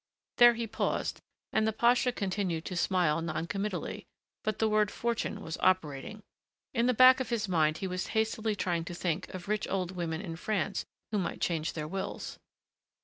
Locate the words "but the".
4.43-4.67